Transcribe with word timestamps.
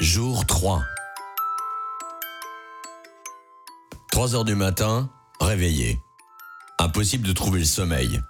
Jour 0.00 0.46
3. 0.46 0.82
3 4.10 4.34
heures 4.34 4.46
du 4.46 4.54
matin, 4.54 5.10
réveillé. 5.42 6.00
Impossible 6.78 7.28
de 7.28 7.34
trouver 7.34 7.58
le 7.58 7.66
sommeil. 7.66 8.22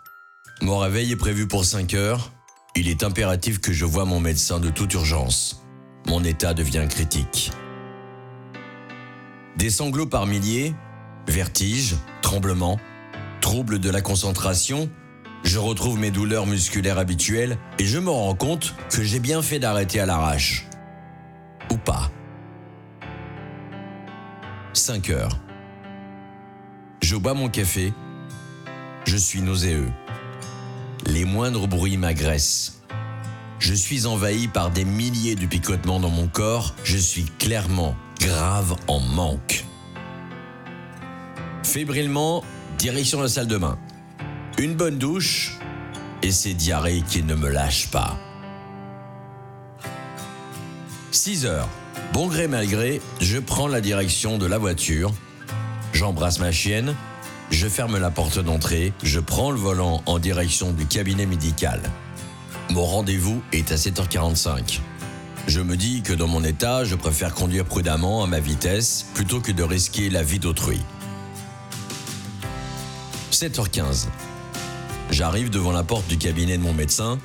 Mon 0.63 0.79
réveil 0.79 1.13
est 1.13 1.17
prévu 1.17 1.47
pour 1.47 1.65
5 1.65 1.95
heures. 1.95 2.33
Il 2.75 2.89
est 2.89 3.05
impératif 3.05 3.61
que 3.61 3.73
je 3.73 3.85
voie 3.85 4.05
mon 4.05 4.19
médecin 4.19 4.59
de 4.59 4.69
toute 4.69 4.95
urgence. 4.95 5.63
Mon 6.09 6.25
état 6.25 6.55
devient 6.55 6.89
critique. 6.91 7.53
Des 9.57 9.71
sanglots 9.71 10.07
par 10.07 10.27
milliers, 10.27 10.75
vertiges, 11.29 11.95
tremblements, 12.21 12.81
troubles 13.41 13.79
de 13.79 13.91
la 13.91 14.01
concentration, 14.01 14.91
je 15.45 15.61
retrouve 15.61 16.01
mes 16.01 16.11
douleurs 16.11 16.47
musculaires 16.47 16.99
habituelles 16.99 17.59
et 17.79 17.87
je 17.87 18.01
me 18.01 18.11
rends 18.11 18.35
compte 18.35 18.75
que 18.91 19.05
j'ai 19.05 19.21
bien 19.21 19.41
fait 19.41 19.61
d'arrêter 19.61 20.01
à 20.01 20.07
l'arrache. 20.07 20.67
Ou 21.71 21.77
pas. 21.77 22.11
5 24.73 25.11
heures. 25.11 25.39
Je 27.03 27.17
bois 27.17 27.35
mon 27.35 27.49
café. 27.49 27.93
Je 29.05 29.17
suis 29.17 29.43
nauséeux. 29.43 29.91
Les 31.07 31.25
moindres 31.25 31.67
bruits 31.67 31.97
m'agressent. 31.97 32.83
Je 33.59 33.75
suis 33.75 34.07
envahi 34.07 34.49
par 34.49 34.71
des 34.71 34.85
milliers 34.85 35.35
de 35.35 35.47
picotements 35.47 36.01
dans 36.01 36.11
mon 36.11 36.29
corps. 36.29 36.75
Je 36.85 36.97
suis 36.97 37.25
clairement 37.39 37.95
grave 38.19 38.77
en 38.87 39.01
manque. 39.01 39.65
Fébrilement, 41.63 42.43
direction 42.79 43.21
la 43.21 43.29
salle 43.29 43.47
de 43.49 43.59
bain. 43.59 43.79
Une 44.59 44.75
bonne 44.75 44.99
douche 44.99 45.59
et 46.23 46.33
ces 46.33 46.55
diarrhées 46.55 47.03
qui 47.09 47.23
ne 47.23 47.35
me 47.35 47.49
lâchent 47.49 47.91
pas. 47.91 48.19
6 51.21 51.45
heures. 51.45 51.69
Bon 52.15 52.29
gré 52.29 52.49
mal 52.49 52.67
gré, 52.67 53.03
je 53.21 53.37
prends 53.37 53.67
la 53.67 53.83
direction 53.83 54.39
de 54.39 54.47
la 54.47 54.57
voiture. 54.57 55.13
J'embrasse 55.93 56.39
ma 56.39 56.51
chienne. 56.51 56.97
Je 57.51 57.69
ferme 57.69 57.99
la 57.99 58.11
porte 58.11 58.39
d'entrée. 58.39 58.95
Je 59.03 59.21
prends 59.21 59.51
le 59.51 59.59
volant 59.59 60.03
en 60.07 60.19
direction 60.19 60.73
du 60.73 60.87
cabinet 60.87 61.27
médical. 61.27 61.83
Mon 62.71 62.87
rendez-vous 62.87 63.43
est 63.53 63.71
à 63.71 63.75
7h45. 63.75 64.81
Je 65.47 65.61
me 65.61 65.77
dis 65.77 66.01
que 66.01 66.15
dans 66.15 66.27
mon 66.27 66.43
état, 66.43 66.85
je 66.85 66.95
préfère 66.95 67.35
conduire 67.35 67.67
prudemment 67.67 68.25
à 68.25 68.27
ma 68.27 68.41
vitesse 68.41 69.05
plutôt 69.13 69.41
que 69.41 69.53
de 69.53 69.63
risquer 69.63 70.09
la 70.09 70.23
vie 70.23 70.39
d'autrui. 70.39 70.81
7h15. 73.31 74.07
J'arrive 75.11 75.51
devant 75.51 75.73
la 75.73 75.83
porte 75.83 76.09
du 76.09 76.17
cabinet 76.17 76.57
de 76.57 76.63
mon 76.63 76.73
médecin. 76.73 77.19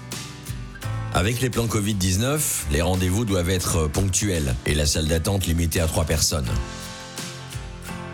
Avec 1.15 1.39
les 1.39 1.49
plans 1.49 1.65
Covid-19, 1.65 2.41
les 2.71 2.81
rendez-vous 2.81 3.23
doivent 3.23 3.49
être 3.49 3.87
ponctuels 3.87 4.53
et 4.65 4.75
la 4.75 4.85
salle 4.85 5.07
d'attente 5.07 5.45
limitée 5.45 5.79
à 5.79 5.87
3 5.87 6.03
personnes. 6.03 6.49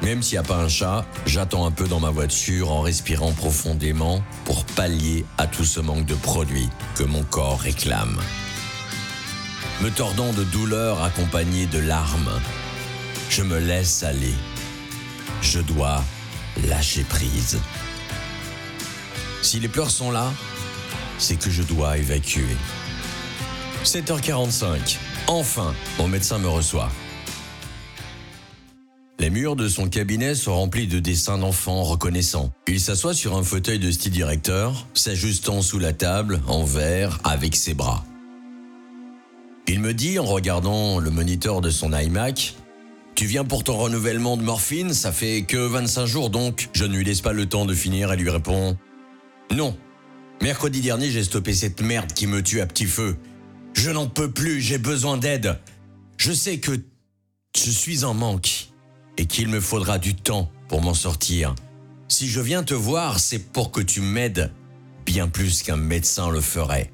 Même 0.04 0.22
s'il 0.22 0.36
n'y 0.36 0.46
a 0.46 0.48
pas 0.48 0.58
un 0.58 0.70
chat, 0.70 1.04
j'attends 1.26 1.66
un 1.66 1.72
peu 1.72 1.88
dans 1.88 2.00
ma 2.00 2.12
voiture 2.12 2.72
en 2.72 2.82
respirant 2.82 3.32
profondément 3.32 4.24
pour 4.46 4.66
pallier 4.66 5.26
à 5.40 5.48
tout 5.48 5.66
ce 5.66 5.80
manque 5.80 6.06
de 6.06 6.14
produits 6.14 6.70
que 6.94 7.02
mon 7.02 7.24
corps 7.24 7.60
réclame. 7.60 8.22
Me 9.82 9.90
tordant 9.90 10.32
de 10.34 10.44
douleurs 10.44 11.02
accompagnées 11.02 11.66
de 11.66 11.80
larmes, 11.80 12.40
je 13.32 13.42
me 13.42 13.58
laisse 13.58 14.04
aller. 14.04 14.36
Je 15.42 15.60
dois 15.60 16.04
lâcher 16.68 17.04
prise. 17.04 17.58
Si 19.42 19.60
les 19.60 19.70
pleurs 19.70 19.90
sont 19.90 20.12
là, 20.12 20.32
c'est 21.18 21.38
que 21.38 21.50
je 21.50 21.64
dois 21.64 21.98
évacuer. 21.98 22.56
7h45. 23.84 24.98
Enfin, 25.28 25.74
mon 25.98 26.08
médecin 26.08 26.38
me 26.38 26.48
reçoit. 26.48 26.90
Les 29.20 29.30
murs 29.30 29.56
de 29.56 29.68
son 29.68 29.88
cabinet 29.88 30.34
sont 30.34 30.56
remplis 30.56 30.88
de 30.88 31.00
dessins 31.00 31.38
d'enfants 31.38 31.84
reconnaissants. 31.84 32.52
Il 32.68 32.80
s'assoit 32.80 33.14
sur 33.14 33.36
un 33.36 33.44
fauteuil 33.44 33.80
de 33.80 33.92
style 33.92 34.12
directeur, 34.12 34.88
s'ajustant 34.94 35.62
sous 35.62 35.80
la 35.80 35.94
table, 35.94 36.42
en 36.48 36.64
verre, 36.64 37.20
avec 37.24 37.56
ses 37.56 37.74
bras. 37.74 38.04
Il 39.68 39.80
me 39.80 39.94
dit, 39.94 40.20
en 40.20 40.26
regardant 40.26 41.00
le 41.00 41.12
moniteur 41.12 41.62
de 41.62 41.70
son 41.70 41.94
iMac, 41.94 42.56
Tu 43.14 43.26
viens 43.26 43.44
pour 43.44 43.64
ton 43.64 43.78
renouvellement 43.78 44.38
de 44.38 44.42
morphine, 44.42 44.94
ça 44.94 45.12
fait 45.12 45.44
que 45.44 45.58
25 45.58 46.06
jours 46.06 46.30
donc. 46.30 46.70
Je 46.74 46.86
ne 46.86 46.96
lui 46.96 47.04
laisse 47.04 47.22
pas 47.22 47.34
le 47.34 47.46
temps 47.46 47.66
de 47.66 47.74
finir 47.74 48.12
et 48.12 48.18
lui 48.18 48.30
réponds 48.30 48.78
Non. 49.52 49.76
Mercredi 50.42 50.82
dernier, 50.82 51.12
j'ai 51.12 51.24
stoppé 51.24 51.54
cette 51.54 51.82
merde 51.82 52.14
qui 52.14 52.26
me 52.26 52.42
tue 52.42 52.62
à 52.62 52.66
petit 52.66 52.86
feu. 52.86 53.18
Je 53.74 53.90
n'en 53.90 54.08
peux 54.08 54.32
plus, 54.32 54.62
j'ai 54.62 54.78
besoin 54.78 55.18
d'aide. 55.18 55.58
Je 56.18 56.32
sais 56.32 56.60
que 56.60 56.72
je 57.56 57.72
suis 57.72 58.04
en 58.04 58.14
manque 58.14 58.68
et 59.18 59.26
qu'il 59.26 59.48
me 59.48 59.60
faudra 59.60 59.98
du 59.98 60.16
temps 60.16 60.52
pour 60.68 60.82
m'en 60.82 60.94
sortir. 60.94 61.56
Si 62.08 62.28
je 62.28 62.42
viens 62.42 62.64
te 62.64 62.74
voir, 62.74 63.20
c'est 63.20 63.40
pour 63.40 63.72
que 63.72 63.82
tu 63.82 64.02
m'aides 64.02 64.52
bien 65.06 65.28
plus 65.28 65.64
qu'un 65.64 65.78
médecin 65.78 66.30
le 66.30 66.42
ferait. 66.42 66.92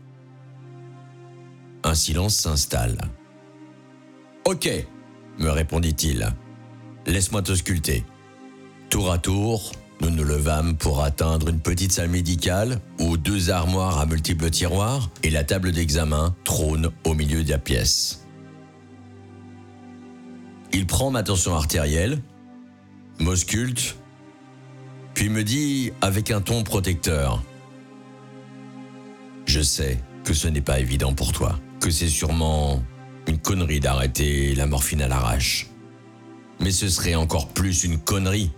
Un 1.83 1.95
silence 1.95 2.35
s'installe. 2.35 2.97
Ok, 4.45 4.69
me 5.39 5.49
répondit-il. 5.49 6.33
Laisse-moi 7.05 7.41
te 7.41 7.53
sculpter. 7.53 8.03
Tour 8.89 9.11
à 9.11 9.17
tour, 9.17 9.71
nous 10.01 10.09
nous 10.09 10.23
levâmes 10.23 10.77
pour 10.77 11.03
atteindre 11.03 11.49
une 11.49 11.59
petite 11.59 11.91
salle 11.91 12.09
médicale 12.09 12.79
où 12.99 13.17
deux 13.17 13.49
armoires 13.49 13.99
à 13.99 14.05
multiples 14.05 14.49
tiroirs 14.49 15.09
et 15.23 15.29
la 15.29 15.43
table 15.43 15.71
d'examen 15.71 16.35
trônent 16.43 16.91
au 17.03 17.13
milieu 17.13 17.43
de 17.43 17.49
la 17.49 17.57
pièce. 17.57 18.25
Il 20.73 20.85
prend 20.85 21.09
ma 21.09 21.23
tension 21.23 21.55
artérielle, 21.55 22.21
m'ausculte, 23.19 23.95
puis 25.13 25.29
me 25.29 25.43
dit 25.43 25.91
avec 26.01 26.29
un 26.29 26.41
ton 26.41 26.63
protecteur 26.63 27.41
Je 29.45 29.61
sais 29.61 29.97
que 30.23 30.33
ce 30.33 30.47
n'est 30.47 30.61
pas 30.61 30.79
évident 30.79 31.13
pour 31.13 31.31
toi, 31.31 31.57
que 31.79 31.89
c'est 31.89 32.09
sûrement 32.09 32.83
une 33.27 33.39
connerie 33.39 33.79
d'arrêter 33.79 34.53
la 34.53 34.67
morphine 34.67 35.01
à 35.01 35.07
l'arrache. 35.07 35.67
Mais 36.59 36.71
ce 36.71 36.89
serait 36.89 37.15
encore 37.15 37.49
plus 37.49 37.83
une 37.83 37.97
connerie 37.97 38.51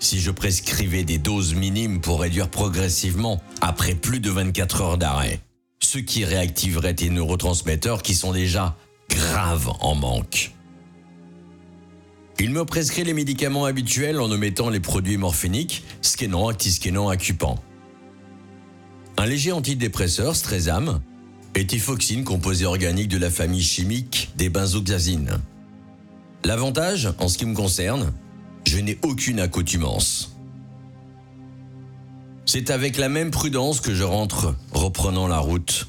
si 0.00 0.18
je 0.18 0.30
prescrivais 0.30 1.04
des 1.04 1.18
doses 1.18 1.54
minimes 1.54 2.00
pour 2.00 2.20
réduire 2.20 2.48
progressivement 2.48 3.40
après 3.60 3.94
plus 3.94 4.18
de 4.18 4.30
24 4.30 4.80
heures 4.80 4.98
d'arrêt, 4.98 5.40
ce 5.80 5.98
qui 5.98 6.24
réactiverait 6.24 6.94
tes 6.94 7.10
neurotransmetteurs 7.10 8.02
qui 8.02 8.14
sont 8.14 8.32
déjà 8.32 8.76
graves 9.08 9.70
en 9.80 9.94
manque. 9.94 10.52
Il 12.38 12.50
me 12.50 12.64
prescrit 12.64 13.04
les 13.04 13.12
médicaments 13.12 13.66
habituels 13.66 14.18
en 14.18 14.30
omettant 14.30 14.70
les 14.70 14.80
produits 14.80 15.18
morphiniques, 15.18 15.84
scannant, 16.00 16.46
antiscannant, 16.46 17.10
occupant. 17.10 17.62
Un 19.18 19.26
léger 19.26 19.52
antidépresseur, 19.52 20.34
Strezam, 20.34 21.02
et 21.54 21.66
tifoxine, 21.66 22.24
composé 22.24 22.64
organique 22.64 23.08
de 23.08 23.18
la 23.18 23.28
famille 23.28 23.62
chimique 23.62 24.30
des 24.36 24.48
benzoxazines. 24.48 25.38
L'avantage, 26.44 27.12
en 27.18 27.28
ce 27.28 27.36
qui 27.36 27.44
me 27.44 27.54
concerne, 27.54 28.14
je 28.70 28.78
n'ai 28.78 28.98
aucune 29.02 29.40
accoutumance. 29.40 30.36
C'est 32.46 32.70
avec 32.70 32.96
la 32.96 33.08
même 33.08 33.30
prudence 33.30 33.80
que 33.80 33.94
je 33.94 34.04
rentre, 34.04 34.54
reprenant 34.72 35.26
la 35.26 35.38
route 35.38 35.88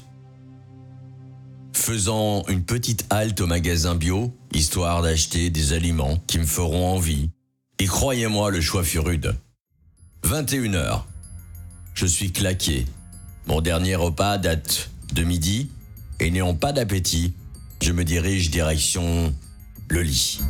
faisant 1.82 2.44
une 2.48 2.62
petite 2.62 3.06
halte 3.10 3.40
au 3.40 3.46
magasin 3.46 3.96
bio, 3.96 4.32
histoire 4.52 5.02
d'acheter 5.02 5.50
des 5.50 5.72
aliments 5.72 6.22
qui 6.26 6.38
me 6.38 6.44
feront 6.44 6.94
envie. 6.94 7.30
Et 7.80 7.86
croyez-moi, 7.86 8.50
le 8.50 8.60
choix 8.60 8.84
fut 8.84 9.00
rude. 9.00 9.34
21h. 10.24 11.02
Je 11.94 12.06
suis 12.06 12.30
claqué. 12.30 12.86
Mon 13.46 13.60
dernier 13.60 13.96
repas 13.96 14.38
date 14.38 14.90
de 15.12 15.24
midi, 15.24 15.70
et 16.20 16.30
n'ayant 16.30 16.54
pas 16.54 16.72
d'appétit, 16.72 17.34
je 17.80 17.92
me 17.92 18.04
dirige 18.04 18.50
direction 18.50 19.34
le 19.88 20.02
lit. 20.02 20.40